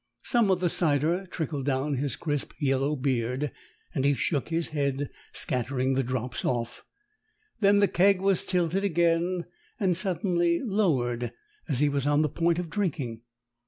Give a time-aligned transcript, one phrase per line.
[0.23, 3.51] Some of the cider trickled down his crisp yellow beard
[3.93, 6.83] and he shook his head, scattering the drops off.
[7.59, 9.45] Then the keg was tilted again,
[9.79, 11.31] and suddenly lowered
[11.69, 13.21] as he was on the point of drinking.